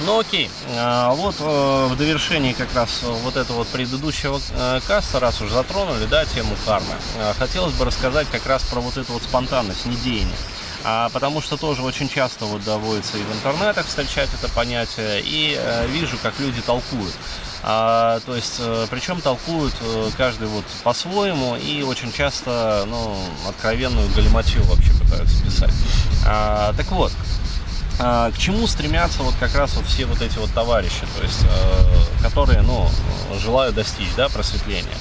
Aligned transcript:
Ну 0.00 0.18
окей, 0.18 0.50
а, 0.70 1.12
вот 1.14 1.36
э, 1.38 1.86
в 1.90 1.96
довершении 1.96 2.52
как 2.52 2.74
раз 2.74 3.02
вот 3.02 3.36
этого 3.36 3.58
вот 3.58 3.68
предыдущего 3.68 4.40
э, 4.50 4.80
каста, 4.86 5.20
раз 5.20 5.40
уже 5.40 5.54
затронули, 5.54 6.06
да, 6.06 6.24
тему 6.24 6.56
кармы, 6.66 6.94
э, 7.16 7.32
хотелось 7.38 7.72
бы 7.74 7.84
рассказать 7.84 8.26
как 8.30 8.44
раз 8.46 8.64
про 8.64 8.80
вот 8.80 8.96
эту 8.96 9.12
вот 9.12 9.22
спонтанность, 9.22 9.86
недеяние. 9.86 10.36
А, 10.86 11.08
потому 11.08 11.40
что 11.40 11.56
тоже 11.56 11.82
очень 11.82 12.10
часто 12.10 12.44
вот 12.44 12.62
доводится 12.62 13.16
и 13.16 13.22
в 13.22 13.32
интернетах 13.32 13.86
встречать 13.86 14.28
это 14.34 14.52
понятие, 14.52 15.22
и 15.24 15.56
э, 15.58 15.86
вижу, 15.86 16.18
как 16.22 16.38
люди 16.38 16.60
толкуют. 16.60 17.14
А, 17.62 18.20
то 18.26 18.36
есть, 18.36 18.56
э, 18.58 18.86
причем 18.90 19.22
толкуют 19.22 19.72
э, 19.80 20.10
каждый 20.18 20.48
вот 20.48 20.64
по-своему 20.82 21.56
и 21.56 21.82
очень 21.82 22.12
часто, 22.12 22.84
ну, 22.86 23.16
откровенную 23.48 24.06
галиматью 24.14 24.62
вообще 24.64 24.92
пытаются 24.92 25.42
писать. 25.42 25.72
А, 26.26 26.74
так 26.76 26.90
вот, 26.90 27.12
к 27.96 28.34
чему 28.38 28.66
стремятся 28.66 29.22
вот 29.22 29.34
как 29.38 29.54
раз 29.54 29.74
вот 29.74 29.86
все 29.86 30.04
вот 30.06 30.20
эти 30.20 30.38
вот 30.38 30.50
товарищи, 30.52 31.06
то 31.16 31.22
есть, 31.22 31.42
э, 31.44 32.22
которые, 32.22 32.62
ну, 32.62 32.88
желают 33.38 33.76
достичь, 33.76 34.08
да, 34.16 34.28
просветления. 34.28 34.96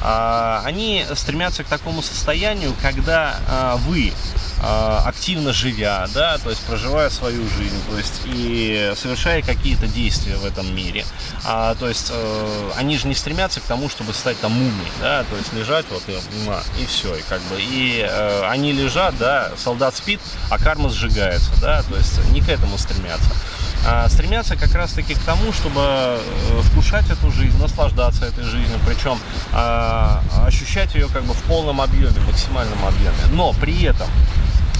А, 0.00 0.62
они 0.64 1.04
стремятся 1.14 1.64
к 1.64 1.66
такому 1.66 2.02
состоянию, 2.02 2.72
когда 2.80 3.36
а, 3.48 3.76
вы 3.78 4.12
а, 4.12 4.47
активно 4.60 5.52
живя, 5.52 6.06
да, 6.14 6.38
то 6.38 6.50
есть 6.50 6.62
проживая 6.62 7.10
свою 7.10 7.48
жизнь, 7.48 7.80
то 7.88 7.96
есть 7.96 8.22
и 8.24 8.92
совершая 8.96 9.42
какие-то 9.42 9.86
действия 9.86 10.36
в 10.36 10.44
этом 10.44 10.74
мире. 10.74 11.04
А, 11.44 11.74
то 11.76 11.88
есть 11.88 12.10
э, 12.10 12.70
они 12.76 12.98
же 12.98 13.06
не 13.08 13.14
стремятся 13.14 13.60
к 13.60 13.64
тому, 13.64 13.88
чтобы 13.88 14.12
стать 14.12 14.38
там 14.40 14.52
мумией, 14.52 14.92
да, 15.00 15.24
то 15.24 15.36
есть 15.36 15.52
лежать 15.52 15.86
вот 15.90 16.02
и, 16.08 16.82
и 16.82 16.86
все, 16.86 17.14
и 17.14 17.22
как 17.28 17.40
бы, 17.42 17.56
и 17.58 18.04
э, 18.08 18.48
они 18.48 18.72
лежат, 18.72 19.16
да, 19.18 19.50
солдат 19.56 19.96
спит, 19.96 20.20
а 20.50 20.58
карма 20.58 20.90
сжигается, 20.90 21.50
да, 21.60 21.82
то 21.82 21.96
есть 21.96 22.18
не 22.32 22.40
к 22.40 22.48
этому 22.48 22.78
стремятся. 22.78 23.30
А 23.86 24.08
стремятся 24.08 24.56
как 24.56 24.74
раз-таки 24.74 25.14
к 25.14 25.20
тому, 25.20 25.52
чтобы 25.52 25.80
э, 25.80 26.18
вкушать 26.64 27.08
эту 27.10 27.30
жизнь, 27.30 27.56
наслаждаться 27.60 28.24
этой 28.26 28.44
жизнью, 28.44 28.78
причем 28.86 29.18
а, 29.52 30.22
ощущать 30.44 30.94
ее 30.94 31.08
как 31.08 31.24
бы 31.24 31.32
в 31.32 31.42
полном 31.44 31.80
объеме, 31.80 32.18
максимальном 32.26 32.84
объеме. 32.84 33.16
Но 33.32 33.52
при 33.52 33.84
этом 33.84 34.08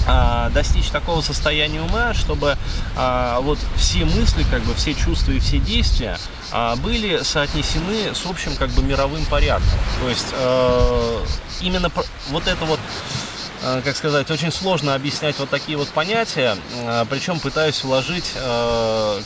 а, 0.08 0.50
достичь 0.50 0.88
такого 0.88 1.20
состояния 1.20 1.82
ума, 1.82 2.14
чтобы 2.14 2.56
а, 2.96 3.40
вот 3.40 3.58
все 3.76 4.04
мысли, 4.04 4.44
как 4.50 4.62
бы 4.62 4.74
все 4.74 4.94
чувства 4.94 5.32
и 5.32 5.38
все 5.38 5.58
действия 5.58 6.18
а, 6.50 6.76
были 6.76 7.22
соотнесены 7.22 8.14
с 8.14 8.24
общим 8.26 8.56
как 8.56 8.70
бы 8.70 8.82
мировым 8.82 9.24
порядком. 9.26 9.78
То 10.00 10.08
есть 10.08 10.28
а, 10.32 11.24
именно 11.60 11.90
вот 12.30 12.46
это 12.46 12.64
вот 12.64 12.80
а, 13.62 13.82
как 13.82 13.96
сказать, 13.96 14.30
очень 14.30 14.52
сложно 14.52 14.94
объяснять 14.94 15.38
вот 15.38 15.50
такие 15.50 15.76
вот 15.76 15.88
понятия, 15.88 16.56
а, 16.86 17.04
причем 17.04 17.40
пытаюсь 17.40 17.82
вложить 17.84 18.34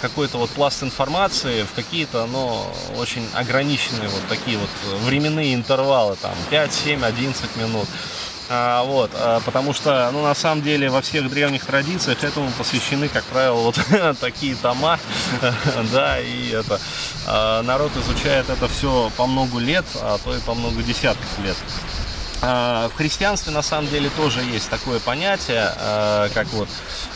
какой-то 0.01 0.39
вот 0.39 0.51
пласт 0.51 0.83
информации 0.83 1.63
в 1.65 1.73
какие-то, 1.75 2.27
ну, 2.27 2.67
очень 2.99 3.27
ограниченные 3.35 4.09
вот 4.09 4.23
такие 4.29 4.59
вот 4.59 4.69
временные 5.05 5.55
интервалы, 5.55 6.17
там, 6.17 6.35
5, 6.51 6.73
7, 6.73 7.05
11 7.05 7.57
минут. 7.57 7.89
А, 8.55 8.83
вот, 8.85 9.11
а, 9.15 9.41
потому 9.47 9.73
что, 9.73 10.11
ну, 10.13 10.23
на 10.23 10.35
самом 10.35 10.63
деле, 10.63 10.91
во 10.91 11.01
всех 11.01 11.31
древних 11.31 11.65
традициях 11.65 12.23
этому 12.23 12.51
посвящены, 12.51 13.09
как 13.09 13.25
правило, 13.25 13.63
вот 13.63 13.81
такие 14.21 14.55
тома, 14.57 14.99
да, 15.93 16.21
и 16.21 16.51
это, 16.51 16.79
а, 17.27 17.63
народ 17.63 17.93
изучает 17.97 18.51
это 18.51 18.69
все 18.69 19.11
по 19.17 19.27
много 19.27 19.59
лет, 19.59 19.87
а 19.95 20.19
то 20.23 20.37
и 20.37 20.41
по 20.41 20.53
много 20.53 20.83
десятков 20.83 21.39
лет. 21.43 21.57
А, 22.43 22.91
в 22.91 22.95
христианстве 22.95 23.55
на 23.55 23.63
самом 23.63 23.89
деле 23.89 24.11
тоже 24.19 24.43
есть 24.43 24.69
такое 24.69 25.01
понятие, 25.01 25.73
а, 25.79 26.29
как 26.35 26.49
вот 26.49 26.69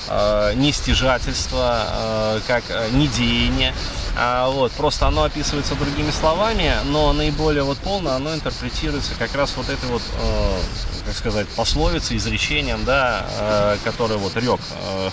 а, 0.09 0.55
нестяжательство, 0.55 2.41
как 2.47 2.65
недеяние. 2.93 3.75
Вот, 4.17 4.73
просто 4.73 5.07
оно 5.07 5.25
описывается 5.25 5.75
другими 5.75 6.11
словами, 6.11 6.73
но 6.87 7.13
наиболее 7.13 7.65
вот 7.65 7.77
полно 7.79 8.15
оно 8.15 8.35
интерпретируется 8.35 9.13
как 9.19 9.35
раз 9.35 9.53
вот 9.57 9.69
этой 9.69 9.89
вот, 9.91 10.01
как 11.05 11.15
сказать, 11.15 11.47
пословицей, 11.49 12.17
изречением, 12.17 12.85
да, 12.85 13.77
который 13.85 14.17
вот 14.17 14.35
рек 14.37 14.61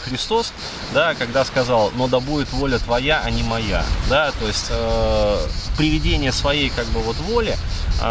Христос, 0.06 0.54
да, 0.94 1.16
когда 1.16 1.44
сказал, 1.44 1.92
но 1.96 2.08
да 2.08 2.22
будет 2.22 2.52
воля 2.54 2.80
твоя, 2.80 3.22
а 3.26 3.30
не 3.30 3.44
моя, 3.44 3.84
да, 4.10 4.32
то 4.40 4.48
есть 4.48 4.72
приведение 5.78 6.32
своей 6.32 6.70
как 6.70 6.86
бы 6.88 7.02
вот 7.02 7.18
воли, 7.18 7.58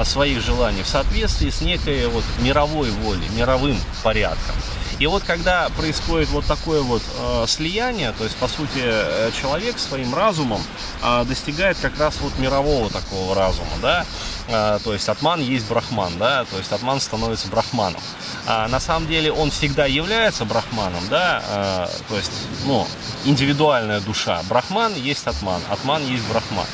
своих 0.05 0.43
желаний 0.43 0.83
в 0.83 0.89
соответствии 0.89 1.49
с 1.49 1.63
некой 1.63 2.07
вот 2.09 2.25
мировой 2.41 2.91
волей, 2.91 3.29
мировым 3.35 3.79
порядком. 4.03 4.55
И 5.03 5.07
вот 5.09 5.25
когда 5.25 5.69
происходит 5.71 6.29
вот 6.29 6.47
такое 6.47 6.81
вот 6.81 7.03
э, 7.19 7.47
слияние, 7.49 8.13
то 8.13 8.23
есть 8.23 8.37
по 8.37 8.47
сути 8.47 8.79
э, 8.85 9.33
человек 9.33 9.77
своим 9.81 10.15
разумом 10.15 10.63
э, 11.03 11.25
достигает 11.25 11.77
как 11.83 11.99
раз 11.99 12.19
вот 12.21 12.39
мирового 12.39 12.89
такого 12.89 13.35
разума, 13.35 13.73
да, 13.83 14.07
э, 14.47 14.79
то 14.85 14.93
есть 14.93 15.09
атман 15.09 15.41
есть 15.41 15.67
брахман, 15.67 16.13
да, 16.21 16.45
то 16.45 16.57
есть 16.57 16.71
атман 16.71 17.01
становится 17.01 17.49
брахманом. 17.49 18.01
А 18.47 18.69
на 18.69 18.79
самом 18.79 19.09
деле 19.09 19.33
он 19.33 19.51
всегда 19.51 19.87
является 19.87 20.45
брахманом, 20.45 21.03
да, 21.11 21.43
э, 21.49 21.89
то 22.09 22.17
есть, 22.17 22.31
ну, 22.65 22.87
индивидуальная 23.25 23.99
душа. 23.99 24.41
Брахман 24.49 24.95
есть 24.95 25.27
атман, 25.27 25.61
атман 25.69 26.07
есть 26.07 26.23
брахман. 26.29 26.67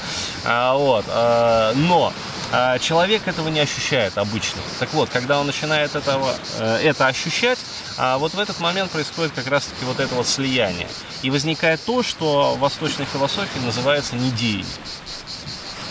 А, 0.44 0.74
вот, 0.74 1.06
э, 1.08 1.72
но 1.76 2.12
а 2.50 2.78
человек 2.78 3.26
этого 3.26 3.48
не 3.48 3.60
ощущает 3.60 4.16
обычно. 4.16 4.60
Так 4.78 4.92
вот, 4.94 5.10
когда 5.10 5.38
он 5.40 5.46
начинает 5.46 5.94
этого, 5.94 6.34
э, 6.58 6.80
это 6.82 7.06
ощущать, 7.06 7.58
а 7.96 8.18
вот 8.18 8.34
в 8.34 8.38
этот 8.38 8.60
момент 8.60 8.90
происходит 8.90 9.32
как 9.34 9.46
раз-таки 9.48 9.84
вот 9.84 10.00
это 10.00 10.14
вот 10.14 10.26
слияние. 10.26 10.88
И 11.22 11.30
возникает 11.30 11.80
то, 11.84 12.02
что 12.02 12.54
в 12.54 12.60
восточной 12.60 13.04
философии 13.04 13.58
называется 13.64 14.16
недеяние. 14.16 14.64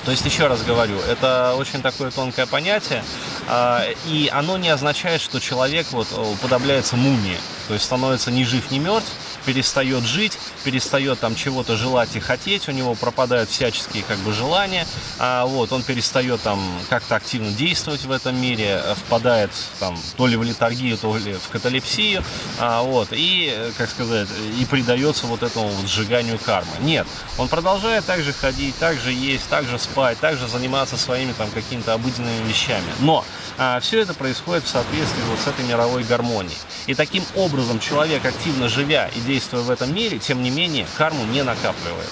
То 0.07 0.11
есть, 0.11 0.25
еще 0.25 0.47
раз 0.47 0.63
говорю, 0.63 0.97
это 1.01 1.53
очень 1.57 1.81
такое 1.81 2.11
тонкое 2.11 2.45
понятие, 2.45 3.03
а, 3.49 3.83
и 4.05 4.29
оно 4.31 4.57
не 4.57 4.69
означает, 4.69 5.19
что 5.19 5.41
человек 5.41 5.87
вот 5.91 6.07
уподобляется 6.13 6.95
мумии, 6.95 7.37
то 7.67 7.73
есть 7.73 7.85
становится 7.85 8.31
ни 8.31 8.45
жив, 8.45 8.71
ни 8.71 8.79
мертв, 8.79 9.11
перестает 9.47 10.03
жить, 10.03 10.37
перестает 10.65 11.21
там 11.21 11.33
чего-то 11.33 11.77
желать 11.77 12.17
и 12.17 12.19
хотеть, 12.19 12.67
у 12.67 12.73
него 12.73 12.95
пропадают 12.95 13.49
всяческие 13.49 14.03
как 14.03 14.17
бы 14.17 14.33
желания, 14.33 14.85
а 15.19 15.45
вот 15.45 15.71
он 15.71 15.83
перестает 15.83 16.41
там 16.41 16.59
как-то 16.89 17.15
активно 17.15 17.51
действовать 17.51 18.03
в 18.03 18.11
этом 18.11 18.39
мире, 18.39 18.83
впадает 19.05 19.51
там 19.79 19.97
то 20.17 20.27
ли 20.27 20.35
в 20.35 20.43
литургию, 20.43 20.97
то 20.97 21.15
ли 21.15 21.33
в 21.33 21.47
каталепсию, 21.47 22.25
а, 22.59 22.81
вот, 22.81 23.07
и, 23.11 23.71
как 23.77 23.89
сказать, 23.89 24.27
и 24.59 24.65
предается 24.65 25.27
вот 25.27 25.41
этому 25.43 25.69
вот 25.69 25.87
сжиганию 25.87 26.37
кармы. 26.39 26.71
Нет, 26.81 27.07
он 27.37 27.47
продолжает 27.47 28.05
также 28.05 28.33
ходить, 28.33 28.77
также 28.77 29.13
есть, 29.13 29.47
также 29.47 29.79
спать, 29.79 30.19
также 30.19 30.49
заниматься 30.49 30.97
своими 30.97 31.31
там 31.31 31.49
какими-то 31.51 31.93
обыденными 31.93 32.45
вещами. 32.49 32.91
Но 32.99 33.23
а, 33.57 33.79
все 33.79 34.01
это 34.01 34.13
происходит 34.13 34.65
в 34.65 34.67
соответствии 34.67 35.21
вот 35.29 35.39
с 35.39 35.47
этой 35.47 35.63
мировой 35.63 36.03
гармонией. 36.03 36.57
И 36.87 36.93
таким 36.95 37.23
образом 37.33 37.79
человек, 37.79 38.25
активно 38.25 38.67
живя 38.67 39.09
и 39.15 39.21
действуя 39.21 39.36
в 39.39 39.69
этом 39.69 39.93
мире, 39.93 40.19
тем 40.19 40.41
не 40.43 40.49
менее, 40.49 40.85
карму 40.97 41.23
не 41.25 41.43
накапливает 41.43 42.09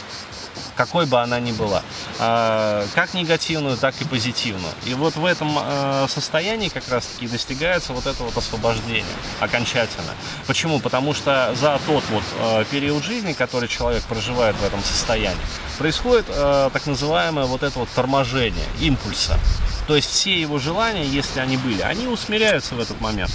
какой 0.76 1.06
бы 1.06 1.22
она 1.22 1.40
ни 1.40 1.52
была, 1.52 1.82
а, 2.20 2.86
как 2.94 3.14
негативную, 3.14 3.78
так 3.78 4.00
и 4.02 4.06
позитивную. 4.06 4.74
И 4.86 4.94
вот 4.94 5.16
в 5.16 5.26
этом 5.26 5.58
а, 5.58 6.08
состоянии 6.08 6.70
как 6.70 6.88
раз-таки 6.90 7.28
достигается 7.28 7.94
вот 7.94 8.06
это 8.06 8.24
вот 8.24 8.36
освобождение 8.38 9.06
окончательно. 9.40 10.14
Почему? 10.48 10.80
Потому 10.80 11.14
что 11.14 11.54
за 11.56 11.80
тот 11.86 12.04
вот 12.12 12.24
а, 12.40 12.64
период 12.66 13.04
жизни, 13.04 13.34
который 13.34 13.70
человек 13.70 14.04
проживает 14.04 14.56
в 14.58 14.66
этом 14.66 14.84
состоянии, 14.84 15.38
происходит 15.78 16.26
так 16.28 16.86
называемое 16.86 17.46
вот 17.46 17.64
это 17.64 17.80
вот 17.80 17.90
торможение 17.90 18.66
импульса. 18.80 19.38
То 19.88 19.96
есть 19.96 20.10
все 20.10 20.40
его 20.40 20.58
желания, 20.58 21.06
если 21.06 21.40
они 21.40 21.58
были, 21.58 21.82
они 21.82 22.08
усмиряются 22.08 22.76
в 22.76 22.80
этот 22.80 23.00
момент. 23.02 23.32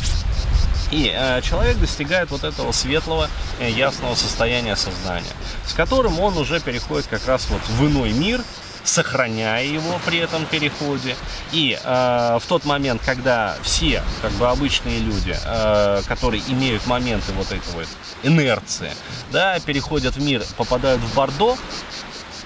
И 0.91 1.13
э, 1.15 1.41
человек 1.43 1.79
достигает 1.79 2.31
вот 2.31 2.45
этого 2.45 2.73
светлого, 2.73 3.29
э, 3.59 3.71
ясного 3.71 4.15
состояния 4.15 4.77
сознания, 4.77 5.33
с 5.67 5.73
которым 5.73 6.19
он 6.21 6.37
уже 6.37 6.61
переходит 6.61 7.07
как 7.07 7.27
раз 7.27 7.49
вот 7.49 7.63
в 7.69 7.87
иной 7.87 8.13
мир, 8.13 8.43
сохраняя 8.85 9.65
его 9.65 10.01
при 10.05 10.19
этом 10.19 10.47
переходе. 10.47 11.17
И 11.53 11.79
э, 11.83 12.39
в 12.41 12.47
тот 12.49 12.65
момент, 12.65 13.03
когда 13.05 13.57
все, 13.63 14.03
как 14.23 14.33
бы 14.33 14.49
обычные 14.49 14.99
люди, 14.99 15.37
э, 15.45 16.03
которые 16.07 16.43
имеют 16.49 16.87
моменты 16.87 17.33
вот 17.33 17.47
этой 17.47 17.73
вот 17.75 17.87
инерции, 18.23 18.93
да, 19.31 19.59
переходят 19.61 20.17
в 20.17 20.23
мир, 20.23 20.43
попадают 20.57 21.01
в 21.03 21.15
Бордо, 21.15 21.57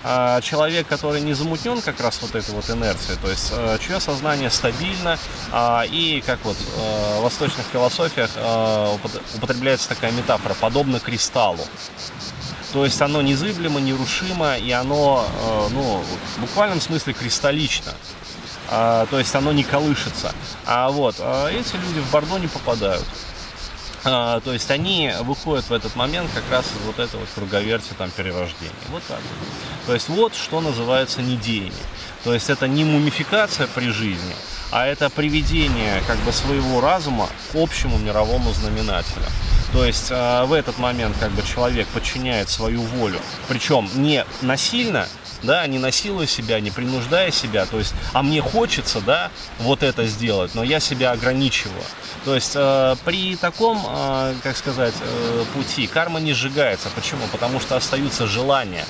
а 0.06 0.42
человек, 0.42 0.86
который 0.86 1.22
не 1.22 1.32
замутнен 1.32 1.80
как 1.80 1.98
раз 1.98 2.20
вот 2.20 2.34
этой 2.34 2.54
вот 2.54 2.68
инерцией, 2.68 3.18
то 3.20 3.30
есть 3.30 3.50
э, 3.56 3.78
чье 3.80 4.00
сознание 4.00 4.50
стабильно, 4.50 5.18
а, 5.50 5.84
и 5.90 6.22
как 6.26 6.38
вот 6.44 6.58
э, 6.58 7.18
в 7.20 7.22
восточных 7.22 7.64
философиях 7.72 8.30
э, 8.36 8.96
употребляется 9.34 9.88
такая 9.88 10.12
метафора, 10.12 10.54
подобно 10.60 11.00
кристаллу. 11.00 11.66
То 12.74 12.84
есть 12.84 13.00
оно 13.00 13.22
незыблемо, 13.22 13.80
нерушимо, 13.80 14.58
и 14.58 14.70
оно, 14.72 15.24
ну, 15.70 16.04
в 16.36 16.40
буквальном 16.40 16.80
смысле 16.80 17.12
кристаллично. 17.12 17.92
А, 18.68 19.06
то 19.06 19.20
есть 19.20 19.32
оно 19.34 19.52
не 19.52 19.62
колышется. 19.62 20.34
А 20.66 20.90
вот 20.90 21.14
эти 21.14 21.76
люди 21.76 22.00
в 22.00 22.10
Бордо 22.10 22.36
не 22.38 22.48
попадают. 22.48 23.04
А, 24.04 24.40
то 24.40 24.52
есть 24.52 24.70
они 24.70 25.12
выходят 25.22 25.64
в 25.68 25.72
этот 25.72 25.96
момент 25.96 26.30
как 26.34 26.44
раз 26.50 26.66
из 26.66 26.86
вот 26.86 26.98
этой 26.98 27.18
вот 27.18 27.28
круговерти 27.34 27.92
там 27.96 28.10
перерождения. 28.10 28.72
Вот 28.90 29.02
так. 29.08 29.20
То 29.86 29.94
есть 29.94 30.08
вот 30.08 30.34
что 30.34 30.60
называется 30.60 31.22
недеяние. 31.22 31.72
То 32.22 32.34
есть 32.34 32.50
это 32.50 32.68
не 32.68 32.84
мумификация 32.84 33.66
при 33.66 33.90
жизни, 33.90 34.34
а 34.70 34.86
это 34.86 35.10
приведение 35.10 36.02
как 36.06 36.18
бы 36.18 36.32
своего 36.32 36.80
разума 36.80 37.28
к 37.52 37.56
общему 37.56 37.98
мировому 37.98 38.52
знаменателю. 38.52 39.26
То 39.72 39.84
есть 39.84 40.10
э, 40.10 40.44
в 40.44 40.52
этот 40.52 40.78
момент 40.78 41.16
как 41.18 41.32
бы 41.32 41.42
человек 41.42 41.86
подчиняет 41.88 42.48
свою 42.48 42.80
волю, 42.80 43.18
причем 43.48 43.90
не 43.94 44.24
насильно, 44.40 45.08
да, 45.44 45.66
не 45.66 45.78
насилуя 45.78 46.26
себя, 46.26 46.60
не 46.60 46.70
принуждая 46.70 47.30
себя, 47.30 47.66
то 47.66 47.78
есть, 47.78 47.94
а 48.12 48.22
мне 48.22 48.40
хочется, 48.40 49.00
да, 49.00 49.30
вот 49.60 49.82
это 49.82 50.06
сделать, 50.06 50.54
но 50.54 50.62
я 50.62 50.80
себя 50.80 51.12
ограничиваю. 51.12 51.82
То 52.24 52.34
есть 52.34 52.52
э, 52.54 52.96
при 53.04 53.36
таком, 53.36 53.84
э, 53.86 54.34
как 54.42 54.56
сказать, 54.56 54.94
э, 55.00 55.44
пути 55.54 55.86
карма 55.86 56.20
не 56.20 56.32
сжигается. 56.32 56.88
Почему? 56.94 57.26
Потому 57.30 57.60
что 57.60 57.76
остаются 57.76 58.26
желания. 58.26 58.86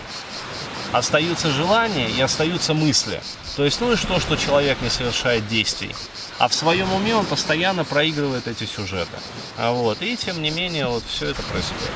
Остаются 0.93 1.51
желания 1.51 2.09
и 2.09 2.21
остаются 2.21 2.75
мысли. 2.75 3.21
То 3.57 3.65
есть, 3.65 3.81
ну 3.81 3.93
и 3.93 3.97
что, 3.97 4.21
что 4.21 4.37
человек 4.37 4.81
не 4.81 4.91
совершает 4.91 5.49
действий. 5.49 5.95
А 6.39 6.47
в 6.47 6.55
своем 6.55 6.93
уме 6.93 7.17
он 7.17 7.27
постоянно 7.27 7.85
проигрывает 7.85 8.47
эти 8.47 8.65
сюжеты. 8.65 9.17
А 9.57 9.73
вот, 9.73 10.03
и 10.03 10.17
тем 10.17 10.41
не 10.41 10.51
менее, 10.51 10.87
вот 10.87 11.03
все 11.09 11.31
это 11.31 11.43
происходит. 11.43 11.91